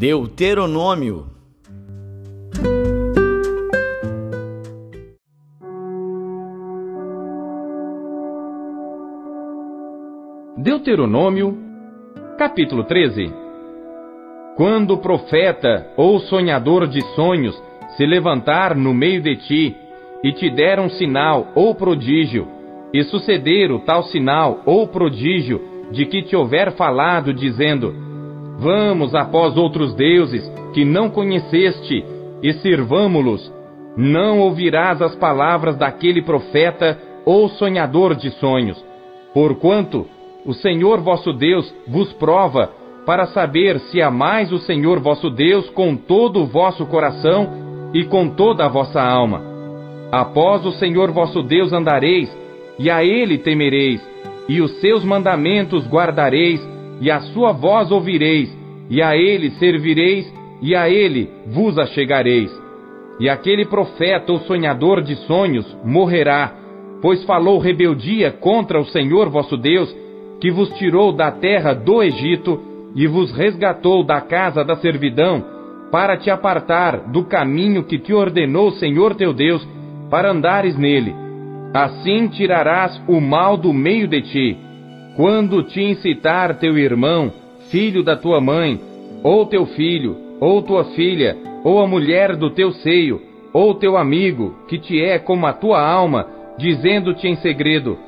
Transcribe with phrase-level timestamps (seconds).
[0.00, 1.26] Deuteronômio.
[10.56, 11.54] Deuteronômio,
[12.38, 13.30] capítulo 13.
[14.56, 17.62] Quando o profeta ou sonhador de sonhos
[17.98, 19.76] se levantar no meio de ti
[20.24, 22.48] e te der um sinal ou prodígio,
[22.94, 25.60] e suceder o tal sinal ou prodígio
[25.92, 28.09] de que te houver falado, dizendo:
[28.60, 32.04] Vamos após outros deuses que não conheceste
[32.42, 33.50] e sirvamo-los.
[33.96, 38.82] Não ouvirás as palavras daquele profeta ou sonhador de sonhos,
[39.32, 40.06] porquanto
[40.44, 42.70] o Senhor vosso Deus vos prova
[43.06, 48.28] para saber se amais o Senhor vosso Deus com todo o vosso coração e com
[48.28, 49.42] toda a vossa alma.
[50.12, 52.30] Após o Senhor vosso Deus andareis,
[52.78, 54.00] e a ele temereis,
[54.48, 56.60] e os seus mandamentos guardareis,
[57.00, 58.59] e a sua voz ouvireis,
[58.90, 62.50] e a ele servireis, e a ele vos achegareis.
[63.20, 66.52] E aquele profeta ou sonhador de sonhos morrerá,
[67.00, 69.94] pois falou rebeldia contra o Senhor vosso Deus,
[70.40, 72.60] que vos tirou da terra do Egito
[72.94, 75.44] e vos resgatou da casa da servidão,
[75.92, 79.66] para te apartar do caminho que te ordenou o Senhor teu Deus,
[80.10, 81.14] para andares nele.
[81.72, 84.58] Assim tirarás o mal do meio de ti
[85.16, 87.32] quando te incitar teu irmão,
[87.70, 88.80] filho da tua mãe,
[89.22, 93.20] ou teu filho, ou tua filha, ou a mulher do teu seio,
[93.52, 96.26] ou teu amigo, que te é como a tua alma,
[96.58, 97.98] dizendo-te em segredo: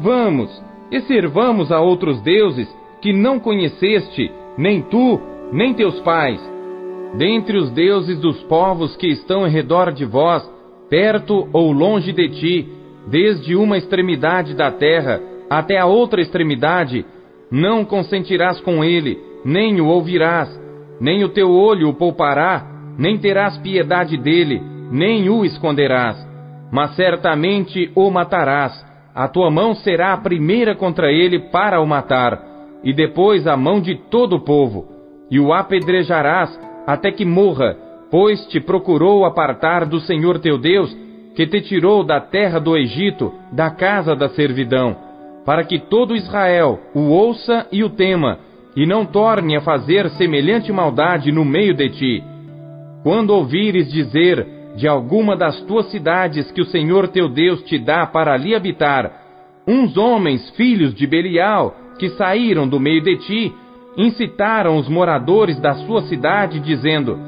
[0.00, 0.50] Vamos,
[0.90, 2.68] e servamos a outros deuses
[3.00, 5.20] que não conheceste, nem tu,
[5.52, 6.40] nem teus pais.
[7.16, 10.48] Dentre os deuses dos povos que estão em redor de vós,
[10.90, 12.68] perto ou longe de ti,
[13.06, 17.04] desde uma extremidade da terra, até a outra extremidade,
[17.50, 20.48] não consentirás com ele, nem o ouvirás,
[21.00, 22.66] nem o teu olho o poupará,
[22.98, 24.60] nem terás piedade dele,
[24.90, 26.16] nem o esconderás.
[26.70, 32.40] Mas certamente o matarás, a tua mão será a primeira contra ele para o matar,
[32.84, 34.86] e depois a mão de todo o povo,
[35.30, 37.76] e o apedrejarás até que morra,
[38.10, 40.94] pois te procurou apartar do Senhor teu Deus,
[41.34, 45.07] que te tirou da terra do Egito, da casa da servidão
[45.48, 48.38] para que todo Israel o ouça e o tema,
[48.76, 52.24] e não torne a fazer semelhante maldade no meio de ti.
[53.02, 58.06] Quando ouvires dizer de alguma das tuas cidades que o Senhor teu Deus te dá
[58.06, 59.10] para ali habitar,
[59.66, 63.54] uns homens filhos de Belial, que saíram do meio de ti,
[63.96, 67.18] incitaram os moradores da sua cidade, dizendo: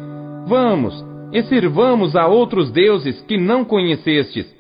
[0.46, 0.92] Vamos,
[1.32, 4.54] e sirvamos a outros deuses que não conhecestes.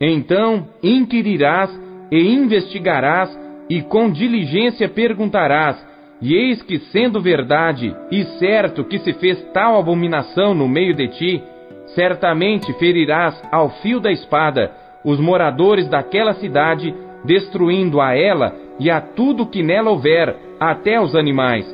[0.00, 1.81] Então inquirirás
[2.12, 3.34] e investigarás,
[3.70, 5.82] e com diligência perguntarás,
[6.20, 11.08] e eis que, sendo verdade e certo que se fez tal abominação no meio de
[11.08, 11.42] ti,
[11.94, 14.70] certamente ferirás ao fio da espada
[15.02, 21.16] os moradores daquela cidade, destruindo a ela e a tudo que nela houver, até os
[21.16, 21.66] animais.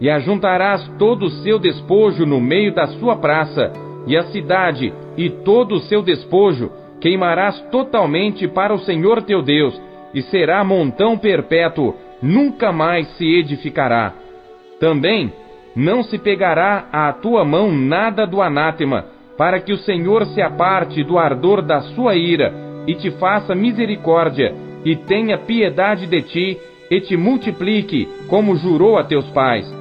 [0.00, 3.70] E ajuntarás todo o seu despojo no meio da sua praça,
[4.06, 6.70] e a cidade e todo o seu despojo
[7.00, 9.80] queimarás totalmente para o Senhor teu Deus,
[10.14, 14.12] e será montão perpétuo, nunca mais se edificará.
[14.80, 15.32] Também
[15.76, 21.04] não se pegará à tua mão nada do anátema, para que o Senhor se aparte
[21.04, 22.52] do ardor da sua ira,
[22.86, 24.54] e te faça misericórdia,
[24.84, 26.58] e tenha piedade de ti,
[26.90, 29.72] e te multiplique, como jurou a teus pais.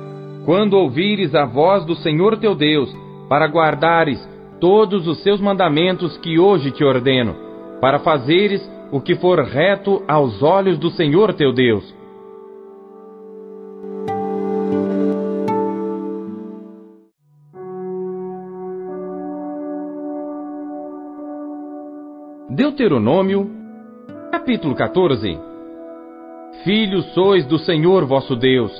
[0.45, 2.93] Quando ouvires a voz do Senhor teu Deus,
[3.27, 4.19] para guardares
[4.59, 7.35] todos os seus mandamentos que hoje te ordeno,
[7.79, 11.95] para fazeres o que for reto aos olhos do Senhor teu Deus.
[22.49, 23.51] Deuteronômio,
[24.31, 25.37] capítulo 14
[26.63, 28.71] Filhos sois do Senhor vosso Deus.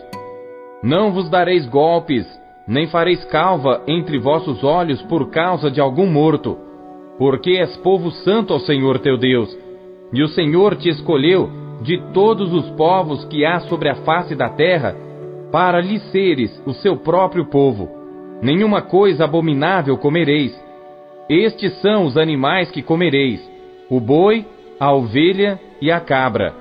[0.82, 2.26] Não vos dareis golpes,
[2.68, 6.58] nem fareis calva entre vossos olhos por causa de algum morto,
[7.18, 9.58] porque és povo santo ao Senhor teu Deus,
[10.14, 11.50] e o Senhor te escolheu
[11.82, 14.96] de todos os povos que há sobre a face da terra,
[15.52, 17.90] para lhe seres o seu próprio povo.
[18.42, 20.54] Nenhuma coisa abominável comereis.
[21.30, 23.42] Estes são os animais que comereis:
[23.90, 24.46] o boi,
[24.80, 26.54] a ovelha e a cabra,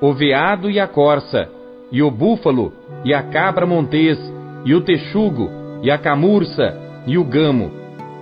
[0.00, 1.48] o veado e a corça,
[1.90, 2.72] e o búfalo
[3.04, 4.18] e a cabra montês,
[4.64, 5.50] e o texugo,
[5.82, 6.76] e a camurça,
[7.06, 7.70] e o gamo.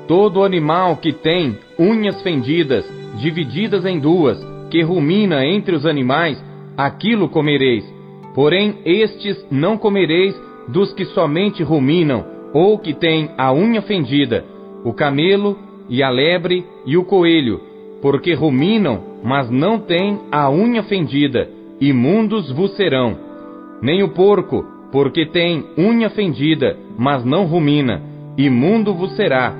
[0.09, 2.85] Todo animal que tem unhas fendidas,
[3.19, 4.39] divididas em duas,
[4.71, 6.43] que rumina entre os animais,
[6.77, 7.85] aquilo comereis.
[8.35, 10.35] Porém, estes não comereis
[10.69, 14.44] dos que somente ruminam, ou que tem a unha fendida,
[14.85, 15.59] o camelo
[15.89, 17.61] e a lebre e o coelho,
[18.00, 21.49] porque ruminam, mas não têm a unha fendida,
[21.81, 23.17] imundos vos serão.
[23.81, 28.03] Nem o porco, porque tem unha fendida, mas não rumina,
[28.37, 29.53] imundo vos será.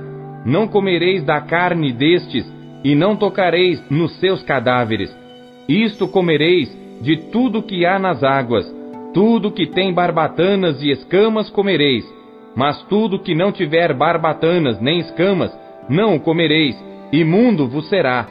[0.45, 2.47] Não comereis da carne destes,
[2.85, 5.11] e não tocareis nos seus cadáveres.
[5.69, 6.69] Isto comereis
[7.01, 8.67] de tudo que há nas águas,
[9.15, 12.05] tudo que tem barbatanas e escamas comereis,
[12.55, 15.57] mas tudo que não tiver barbatanas nem escamas,
[15.89, 16.77] não o comereis,
[17.13, 18.27] imundo vos será.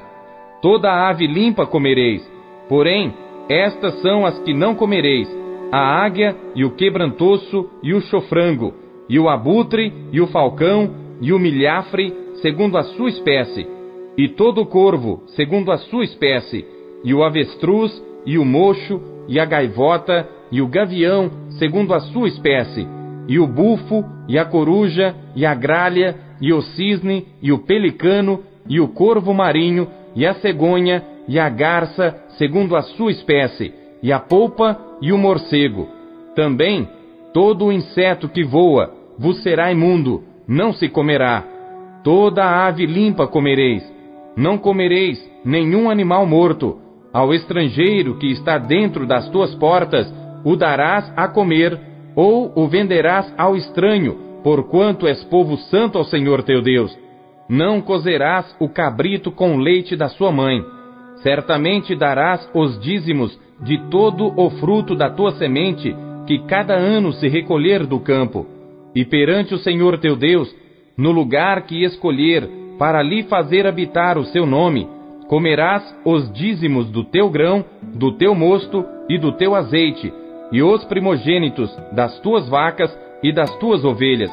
[0.61, 2.21] Toda ave limpa comereis,
[2.69, 3.13] porém,
[3.49, 5.40] estas são as que não comereis:
[5.71, 8.73] a águia e o quebrantoço e o chofrango,
[9.07, 10.91] e o abutre e o falcão
[11.21, 13.67] e o milhafre, segundo a sua espécie,
[14.17, 16.65] e todo o corvo, segundo a sua espécie,
[17.03, 22.27] e o avestruz e o mocho e a gaivota e o gavião, segundo a sua
[22.27, 22.87] espécie,
[23.27, 28.41] e o bufo e a coruja e a gralha e o cisne, e o pelicano,
[28.67, 33.71] e o corvo marinho, e a cegonha, e a garça, segundo a sua espécie,
[34.01, 35.87] e a polpa e o morcego.
[36.35, 36.87] Também
[37.33, 41.43] todo inseto que voa vos será imundo, não se comerá.
[42.03, 43.83] Toda ave limpa comereis.
[44.35, 46.79] Não comereis nenhum animal morto.
[47.13, 50.11] Ao estrangeiro que está dentro das tuas portas,
[50.43, 51.77] o darás a comer,
[52.15, 56.97] ou o venderás ao estranho, porquanto és povo santo ao Senhor teu Deus.
[57.49, 60.63] Não cozerás o cabrito com leite da sua mãe.
[61.23, 65.95] Certamente darás os dízimos de todo o fruto da tua semente,
[66.25, 68.47] que cada ano se recolher do campo.
[68.95, 70.53] E perante o Senhor teu Deus,
[70.97, 74.87] no lugar que escolher para ali fazer habitar o seu nome,
[75.27, 77.63] comerás os dízimos do teu grão,
[77.93, 80.11] do teu mosto e do teu azeite,
[80.51, 82.91] e os primogênitos das tuas vacas
[83.23, 84.31] e das tuas ovelhas,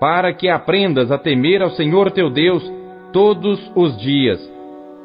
[0.00, 2.62] para que aprendas a temer ao Senhor teu Deus
[3.12, 4.57] todos os dias.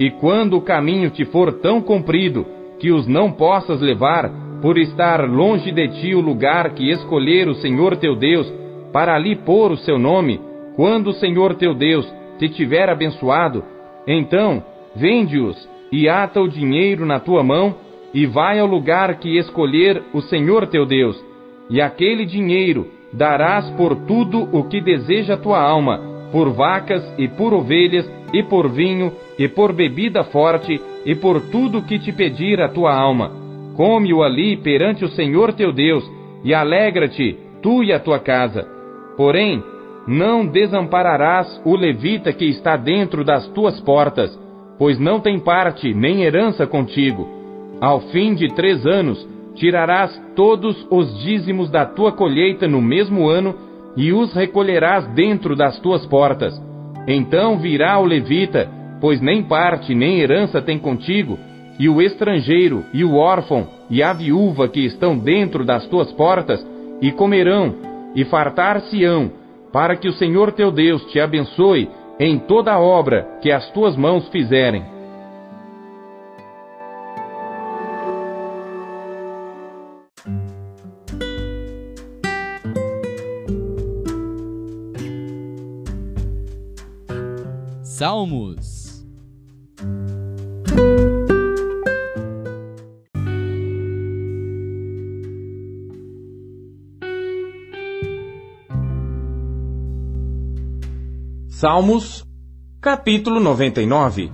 [0.03, 2.45] E quando o caminho te for tão comprido
[2.77, 4.29] que os não possas levar,
[4.61, 8.53] por estar longe de ti o lugar que escolher o Senhor teu Deus,
[8.91, 10.41] para ali pôr o seu nome,
[10.75, 12.05] quando o Senhor teu Deus
[12.37, 13.63] te tiver abençoado,
[14.05, 14.61] então
[14.93, 17.73] vende-os e ata o dinheiro na tua mão,
[18.13, 21.15] e vai ao lugar que escolher o Senhor teu Deus,
[21.69, 27.29] e aquele dinheiro darás por tudo o que deseja a tua alma, por vacas e
[27.29, 32.11] por ovelhas, e por vinho, e por bebida forte, e por tudo o que te
[32.11, 33.31] pedir a tua alma.
[33.75, 36.03] Come-o ali perante o Senhor teu Deus,
[36.43, 38.67] e alegra-te, tu e a tua casa.
[39.15, 39.63] Porém,
[40.07, 44.37] não desampararás o levita que está dentro das tuas portas,
[44.77, 47.27] pois não tem parte nem herança contigo.
[47.79, 53.55] Ao fim de três anos, tirarás todos os dízimos da tua colheita no mesmo ano
[53.95, 56.59] e os recolherás dentro das tuas portas.
[57.07, 58.69] Então virá o levita,
[59.01, 61.37] pois nem parte nem herança tem contigo,
[61.79, 66.65] e o estrangeiro, e o órfão, e a viúva que estão dentro das tuas portas,
[67.01, 67.75] e comerão,
[68.15, 69.31] e fartar-se-ão,
[69.71, 71.89] para que o Senhor teu Deus te abençoe
[72.19, 74.83] em toda a obra que as tuas mãos fizerem.
[88.03, 89.05] Salmos.
[101.47, 102.25] Salmos,
[102.81, 104.29] capítulo 99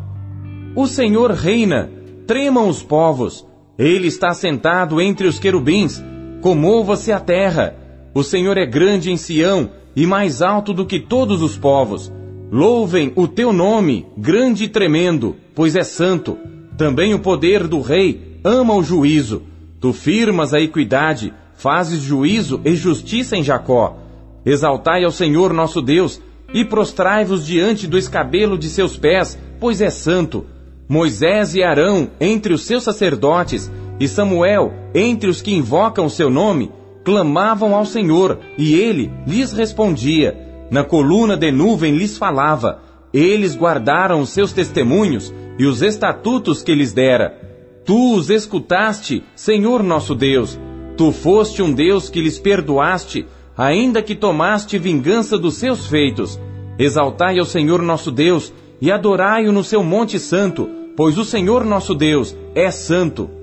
[0.75, 1.91] O Senhor reina,
[2.25, 3.45] tremam os povos,
[3.77, 6.03] ele está sentado entre os querubins,
[6.41, 7.75] comova-se a terra.
[8.15, 12.11] O Senhor é grande em Sião e mais alto do que todos os povos.
[12.51, 16.35] Louvem o teu nome, grande e tremendo, pois é santo.
[16.75, 19.43] Também o poder do rei ama o juízo.
[19.79, 23.97] Tu firmas a equidade, fazes juízo e justiça em Jacó.
[24.43, 26.19] Exaltai ao Senhor nosso Deus
[26.51, 30.45] e prostrai-vos diante do escabelo de seus pés, pois é santo.
[30.87, 36.31] Moisés e Arão entre os seus sacerdotes e Samuel entre os que invocam o seu
[36.31, 36.71] nome,
[37.03, 40.48] clamavam ao Senhor e ele lhes respondia.
[40.71, 42.79] Na coluna de nuvem lhes falava.
[43.13, 47.37] Eles guardaram os seus testemunhos e os estatutos que lhes dera.
[47.83, 50.59] Tu os escutaste, Senhor nosso Deus.
[50.95, 53.25] Tu foste um Deus que lhes perdoaste,
[53.57, 56.39] ainda que tomaste vingança dos seus feitos.
[56.77, 61.95] Exaltai ao Senhor nosso Deus e adorai-o no seu monte santo, pois o Senhor nosso
[61.95, 63.38] Deus é santo.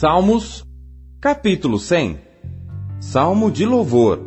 [0.00, 0.64] Salmos,
[1.20, 2.18] capítulo 100
[3.00, 4.18] Salmo de louvor.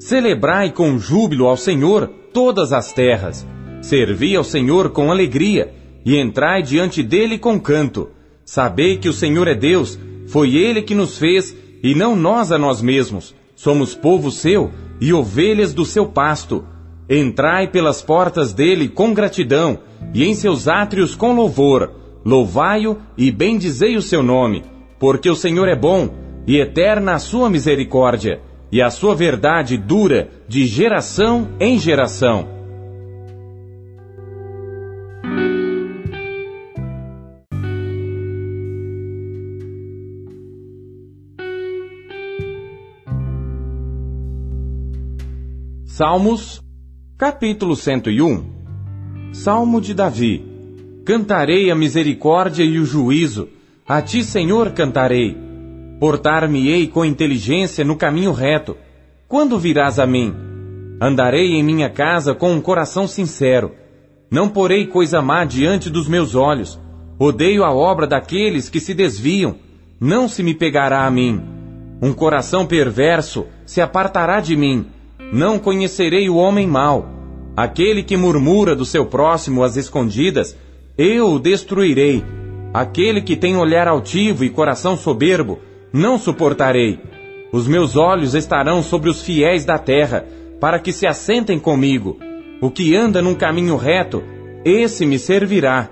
[0.00, 3.46] Celebrai com júbilo ao Senhor todas as terras.
[3.80, 5.72] Servi ao Senhor com alegria
[6.04, 8.08] e entrai diante dele com canto.
[8.44, 12.58] Sabei que o Senhor é Deus, foi ele que nos fez e não nós a
[12.58, 13.36] nós mesmos.
[13.54, 16.64] Somos povo seu e ovelhas do seu pasto.
[17.08, 19.78] Entrai pelas portas dele com gratidão
[20.12, 21.92] e em seus átrios com louvor.
[22.24, 24.64] Louvai-o e bendizei o seu nome
[24.98, 26.10] porque o Senhor é bom
[26.46, 28.40] e eterna a sua misericórdia,
[28.70, 32.56] e a sua verdade dura de geração em geração.
[45.84, 46.62] Salmos,
[47.16, 48.44] capítulo 101
[49.32, 50.44] Salmo de Davi
[51.04, 53.48] Cantarei a misericórdia e o juízo
[53.88, 55.34] a ti, Senhor, cantarei.
[55.98, 58.76] Portar-me-ei com inteligência no caminho reto.
[59.26, 60.34] Quando virás a mim?
[61.00, 63.72] Andarei em minha casa com um coração sincero.
[64.30, 66.78] Não porei coisa má diante dos meus olhos.
[67.18, 69.56] Odeio a obra daqueles que se desviam.
[69.98, 71.40] Não se me pegará a mim.
[72.02, 74.84] Um coração perverso se apartará de mim.
[75.32, 77.08] Não conhecerei o homem mau.
[77.56, 80.54] Aquele que murmura do seu próximo às escondidas,
[80.98, 82.22] eu o destruirei
[82.72, 85.58] Aquele que tem olhar altivo e coração soberbo,
[85.92, 86.98] não suportarei.
[87.50, 90.26] Os meus olhos estarão sobre os fiéis da terra,
[90.60, 92.18] para que se assentem comigo.
[92.60, 94.22] O que anda num caminho reto,
[94.64, 95.88] esse me servirá.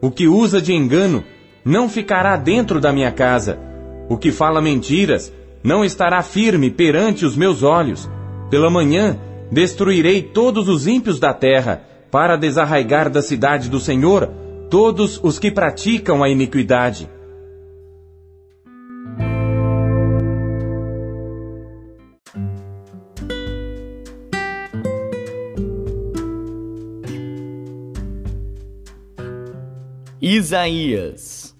[0.00, 1.24] O que usa de engano,
[1.64, 3.58] não ficará dentro da minha casa.
[4.08, 8.08] O que fala mentiras, não estará firme perante os meus olhos.
[8.48, 9.18] Pela manhã,
[9.50, 14.41] destruirei todos os ímpios da terra, para desarraigar da cidade do Senhor
[14.72, 17.06] todos os que praticam a iniquidade.
[30.22, 31.54] Isaías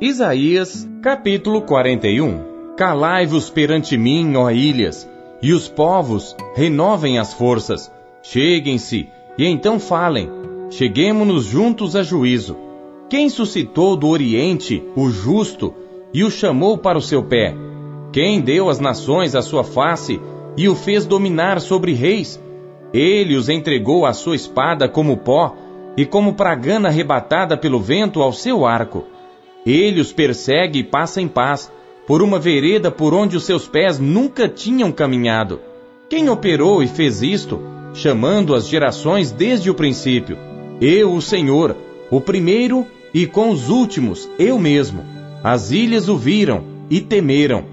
[0.00, 5.08] Isaías capítulo 41 Calai-vos perante mim, ó ilhas,
[5.40, 7.92] e os povos renovem as forças.
[8.20, 10.28] Cheguem-se, e então falem.
[10.70, 12.56] Cheguemo-nos juntos a juízo.
[13.08, 15.72] Quem suscitou do Oriente o justo
[16.12, 17.54] e o chamou para o seu pé?
[18.12, 20.20] Quem deu às nações a sua face
[20.56, 22.42] e o fez dominar sobre reis?
[22.92, 25.54] Ele os entregou à sua espada como pó
[25.96, 29.04] e como pragana arrebatada pelo vento ao seu arco.
[29.64, 31.70] Ele os persegue e passa em paz
[32.06, 35.60] por uma vereda por onde os seus pés nunca tinham caminhado.
[36.08, 37.60] Quem operou e fez isto,
[37.94, 40.36] chamando as gerações desde o princípio?
[40.80, 41.76] Eu, o Senhor,
[42.10, 45.02] o primeiro e com os últimos, eu mesmo.
[45.42, 47.64] As ilhas o viram e temeram.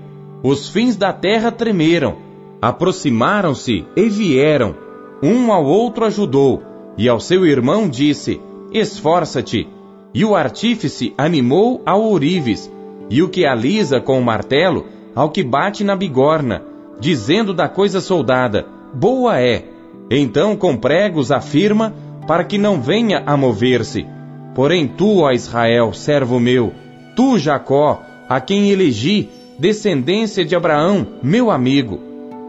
[0.43, 2.17] Os fins da terra tremeram.
[2.61, 4.75] Aproximaram-se e vieram.
[5.21, 6.61] Um ao outro ajudou,
[6.97, 8.39] e ao seu irmão disse:
[8.71, 9.67] Esforça-te.
[10.13, 12.71] E o artífice animou ao ourives,
[13.11, 16.63] e o que alisa com o martelo ao que bate na bigorna,
[16.97, 19.65] dizendo da coisa soldada: Boa é.
[20.09, 21.93] Então com pregos afirma,
[22.25, 24.07] para que não venha a mover-se.
[24.55, 26.73] Porém tu, ó Israel, servo meu,
[27.15, 31.99] tu, Jacó, a quem elegi, descendência de Abraão, meu amigo,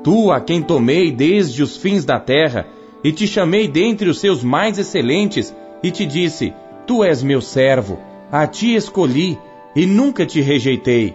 [0.05, 2.67] tu a quem tomei desde os fins da terra,
[3.03, 6.53] e te chamei dentre os seus mais excelentes, e te disse:
[6.87, 7.99] Tu és meu servo,
[8.31, 9.39] a ti escolhi,
[9.75, 11.15] e nunca te rejeitei.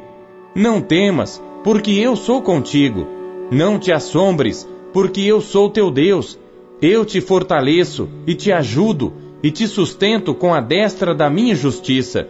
[0.56, 3.08] Não temas, porque eu sou contigo.
[3.52, 6.40] Não te assombres, porque eu sou teu Deus.
[6.82, 12.28] Eu te fortaleço e te ajudo e te sustento com a destra da minha justiça.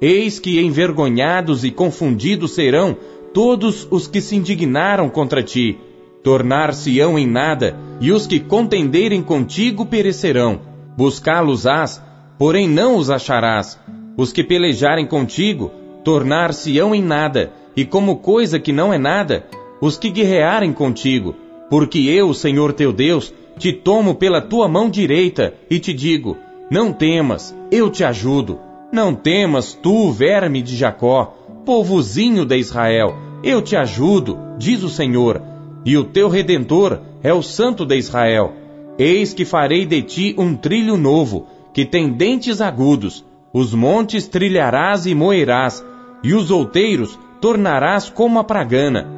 [0.00, 2.96] Eis que envergonhados e confundidos serão
[3.32, 5.78] todos os que se indignaram contra ti.
[6.22, 10.60] Tornar-se-ão em nada, e os que contenderem contigo perecerão.
[10.96, 12.02] Buscá-los-ás,
[12.38, 13.78] porém não os acharás
[14.16, 15.70] os que pelejarem contigo
[16.04, 19.46] tornar-se-ão em nada, e como coisa que não é nada,
[19.80, 21.34] os que guerrearem contigo.
[21.70, 26.36] Porque eu, Senhor teu Deus, te tomo pela tua mão direita e te digo:
[26.70, 28.60] Não temas, eu te ajudo.
[28.92, 35.42] Não temas, tu, verme de Jacó, povozinho de Israel, eu te ajudo, diz o Senhor,
[35.84, 38.52] e o teu redentor é o Santo de Israel.
[38.96, 45.06] Eis que farei de ti um trilho novo, que tem dentes agudos os montes trilharás
[45.06, 45.86] e moerás,
[46.24, 49.08] e os outeiros tornarás como a pragana.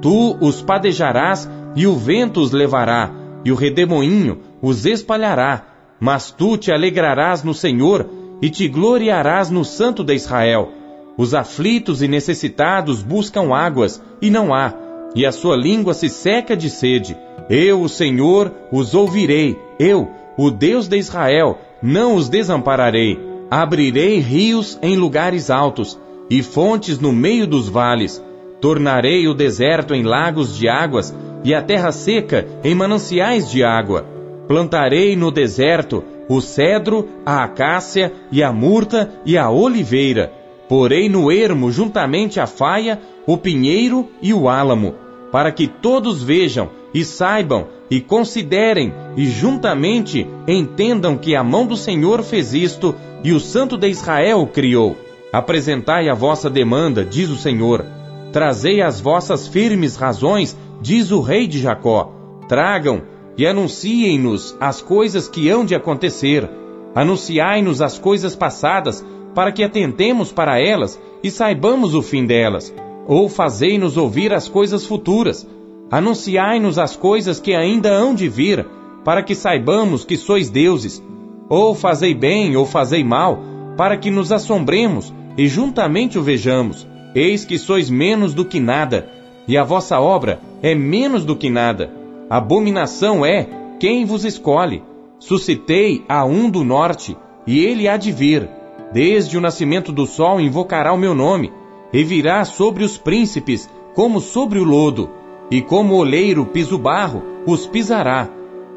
[0.00, 3.10] Tu os padejarás, e o vento os levará,
[3.44, 5.66] e o redemoinho os espalhará,
[6.00, 8.08] mas tu te alegrarás no Senhor
[8.40, 10.70] e te gloriarás no Santo de Israel.
[11.18, 14.72] Os aflitos e necessitados buscam águas, e não há,
[15.14, 17.14] e a sua língua se seca de sede.
[17.50, 20.08] Eu, o Senhor, os ouvirei, eu,
[20.38, 23.31] o Deus de Israel, não os desampararei.
[23.54, 28.24] Abrirei rios em lugares altos, e fontes no meio dos vales.
[28.62, 34.06] Tornarei o deserto em lagos de águas, e a terra seca em mananciais de água.
[34.48, 40.32] Plantarei no deserto o cedro, a acácia e a murta e a oliveira.
[40.66, 44.94] Porei no ermo juntamente a faia, o pinheiro e o álamo,
[45.30, 51.76] para que todos vejam e saibam e considerem e juntamente entendam que a mão do
[51.76, 54.96] Senhor fez isto e o Santo de Israel criou.
[55.30, 57.84] Apresentai a vossa demanda, diz o Senhor.
[58.32, 62.10] Trazei as vossas firmes razões, diz o rei de Jacó.
[62.48, 63.02] Tragam
[63.36, 66.48] e anunciem-nos as coisas que hão de acontecer.
[66.94, 72.74] Anunciai-nos as coisas passadas, para que atentemos para elas e saibamos o fim delas.
[73.06, 75.46] Ou fazei-nos ouvir as coisas futuras.
[75.92, 78.66] Anunciai-nos as coisas que ainda hão de vir,
[79.04, 81.00] para que saibamos que sois deuses.
[81.48, 83.38] Ou fazei bem, ou fazei mal,
[83.76, 86.84] para que nos assombremos e juntamente o vejamos.
[87.14, 89.08] Eis que sois menos do que nada,
[89.46, 93.46] e a vossa obra é menos do que nada Abominação é
[93.78, 94.82] quem vos escolhe.
[95.18, 97.14] Suscitei a um do norte,
[97.46, 98.48] e ele há de vir.
[98.90, 101.52] Desde o nascimento do sol invocará o meu nome,
[101.92, 105.10] e virá sobre os príncipes como sobre o lodo,
[105.52, 108.26] e como oleiro pisa o barro, os pisará.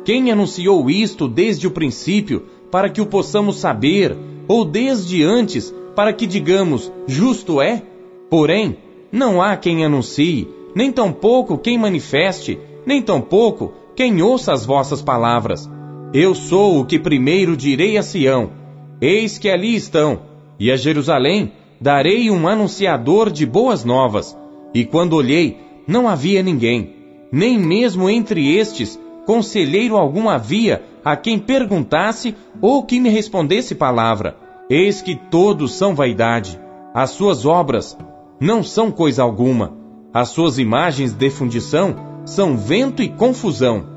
[0.04, 6.12] Quem anunciou isto desde o princípio, para que o possamos saber, ou desde antes, para
[6.12, 7.82] que digamos, justo é?
[8.30, 8.78] Porém,
[9.10, 15.70] não há quem anuncie, nem tampouco quem manifeste, nem tampouco quem ouça as vossas palavras.
[16.14, 18.50] Eu sou o que primeiro direi a Sião:
[19.00, 20.20] Eis que ali estão,
[20.60, 24.38] e a Jerusalém darei um anunciador de boas novas.
[24.74, 26.96] E quando olhei, não havia ninguém,
[27.32, 34.38] nem mesmo entre estes conselheiro algum havia a quem perguntasse ou que me respondesse palavra.
[34.70, 36.60] Eis que todos são vaidade.
[36.94, 37.98] As suas obras
[38.40, 39.74] não são coisa alguma.
[40.14, 41.96] As suas imagens de fundição
[42.26, 43.95] são vento e confusão.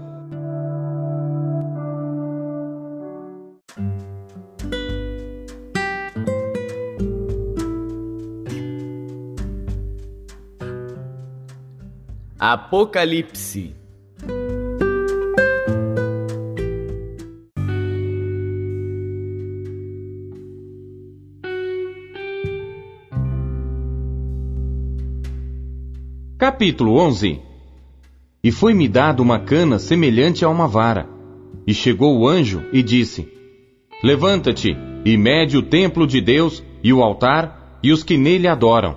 [12.50, 13.74] Apocalipse
[26.38, 27.38] Capítulo 11
[28.42, 31.06] e foi-me dado uma cana semelhante a uma vara.
[31.66, 33.28] E chegou o anjo e disse:
[34.02, 38.96] Levanta-te e mede o templo de Deus e o altar e os que nele adoram.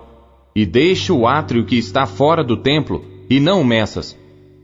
[0.55, 4.13] E deixa o átrio que está fora do templo e não o meças,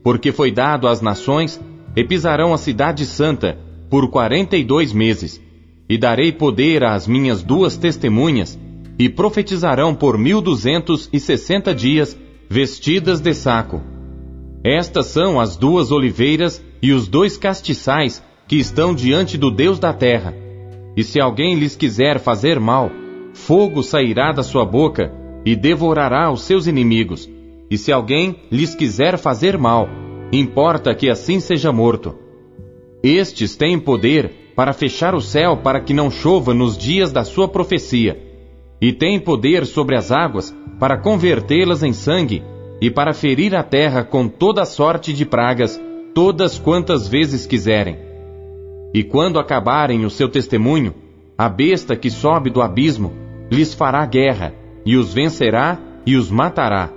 [0.04, 1.58] porque foi dado às nações
[1.96, 5.40] e pisarão a cidade santa por quarenta e dois meses.
[5.88, 8.58] E darei poder às minhas duas testemunhas
[8.98, 12.14] e profetizarão por mil duzentos e sessenta dias
[12.46, 13.80] vestidas de saco.
[14.62, 19.94] Estas são as duas oliveiras e os dois castiçais que estão diante do Deus da
[19.94, 20.34] terra.
[20.94, 22.90] E se alguém lhes quiser fazer mal,
[23.32, 25.10] fogo sairá da sua boca
[25.42, 27.37] e devorará os seus inimigos.
[27.70, 29.88] E se alguém lhes quiser fazer mal,
[30.32, 32.14] importa que assim seja morto.
[33.02, 37.46] Estes têm poder para fechar o céu para que não chova nos dias da sua
[37.46, 38.20] profecia,
[38.80, 42.42] e têm poder sobre as águas para convertê-las em sangue
[42.80, 45.80] e para ferir a terra com toda sorte de pragas,
[46.14, 47.98] todas quantas vezes quiserem.
[48.94, 50.94] E quando acabarem o seu testemunho,
[51.36, 53.12] a besta que sobe do abismo
[53.50, 54.54] lhes fará guerra,
[54.84, 56.90] e os vencerá e os matará.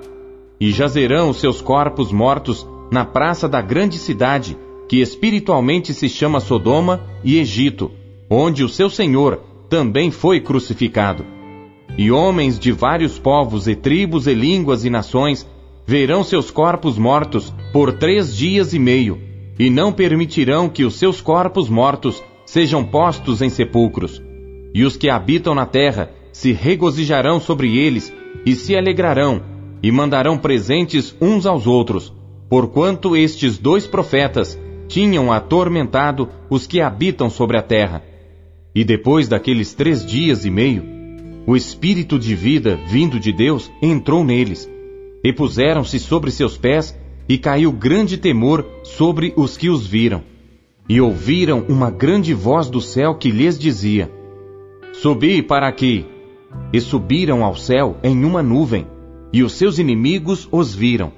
[0.62, 4.56] E jazerão os seus corpos mortos na praça da grande cidade,
[4.88, 7.90] que espiritualmente se chama Sodoma e Egito,
[8.30, 11.26] onde o seu Senhor também foi crucificado.
[11.98, 15.50] E homens de vários povos e tribos e línguas e nações
[15.88, 19.20] verão seus corpos mortos por três dias e meio,
[19.58, 24.22] e não permitirão que os seus corpos mortos sejam postos em sepulcros.
[24.76, 28.14] E os que habitam na terra se regozijarão sobre eles
[28.46, 29.51] e se alegrarão,
[29.82, 32.14] e mandarão presentes uns aos outros,
[32.50, 38.04] porquanto estes dois profetas tinham atormentado os que habitam sobre a terra.
[38.76, 40.84] E depois daqueles três dias e meio,
[41.48, 44.70] o Espírito de vida vindo de Deus entrou neles
[45.24, 50.24] e puseram-se sobre seus pés e caiu grande temor sobre os que os viram.
[50.90, 54.12] E ouviram uma grande voz do céu que lhes dizia:
[54.94, 56.06] Subi para aqui.
[56.74, 58.86] E subiram ao céu em uma nuvem,
[59.34, 61.12] e os seus inimigos os viram.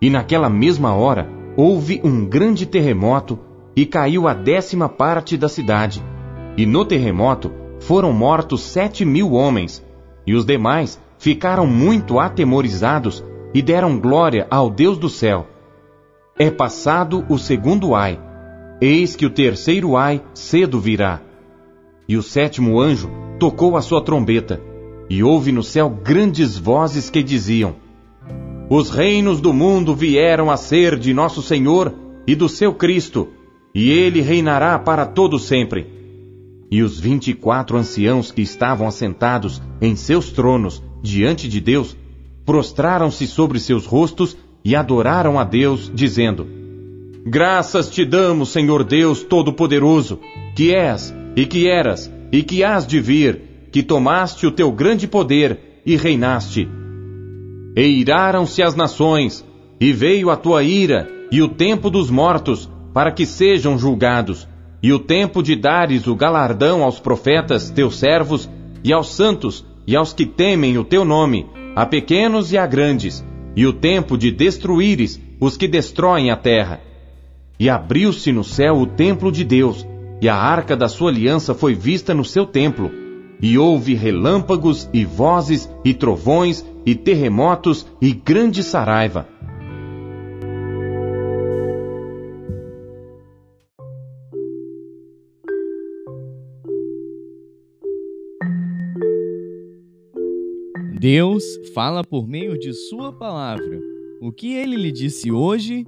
[0.00, 3.38] E naquela mesma hora houve um grande terremoto,
[3.74, 6.02] e caiu a décima parte da cidade.
[6.56, 9.84] E no terremoto foram mortos sete mil homens,
[10.26, 15.46] e os demais ficaram muito atemorizados e deram glória ao Deus do céu.
[16.38, 18.20] É passado o segundo ai,
[18.80, 21.20] eis que o terceiro ai cedo virá.
[22.08, 24.60] E o sétimo anjo tocou a sua trombeta,
[25.10, 27.76] e houve no céu grandes vozes que diziam:
[28.68, 31.94] Os reinos do mundo vieram a ser de nosso Senhor
[32.26, 33.28] e do seu Cristo,
[33.74, 35.86] e ele reinará para todo sempre.
[36.70, 41.96] E os vinte e quatro anciãos que estavam assentados em seus tronos diante de Deus
[42.44, 46.46] prostraram-se sobre seus rostos e adoraram a Deus, dizendo:
[47.24, 50.18] Graças te damos, Senhor Deus Todo-Poderoso,
[50.54, 55.06] que és e que eras e que hás de vir, que tomaste o teu grande
[55.06, 56.68] poder e reinaste.
[57.76, 59.44] E iraram-se as nações,
[59.80, 64.48] e veio a tua ira e o tempo dos mortos, para que sejam julgados,
[64.82, 68.48] e o tempo de dares o galardão aos profetas, teus servos,
[68.82, 73.24] e aos santos, e aos que temem o teu nome, a pequenos e a grandes,
[73.54, 76.80] e o tempo de destruíres os que destroem a terra.
[77.58, 79.86] E abriu-se no céu o templo de Deus,
[80.20, 82.90] e a arca da sua aliança foi vista no seu templo.
[83.40, 89.28] E houve relâmpagos e vozes e trovões e terremotos e grande saraiva.
[101.00, 103.80] Deus fala por meio de Sua palavra.
[104.20, 105.86] O que ele lhe disse hoje?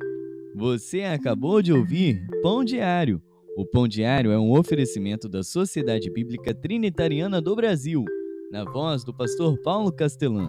[0.54, 3.20] Você acabou de ouvir Pão Diário.
[3.56, 8.04] O Pão Diário é um oferecimento da Sociedade Bíblica Trinitariana do Brasil,
[8.50, 10.48] na voz do pastor Paulo Castelã.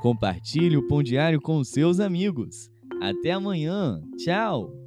[0.00, 2.70] Compartilhe o Pão Diário com seus amigos.
[3.00, 4.00] Até amanhã.
[4.16, 4.77] Tchau!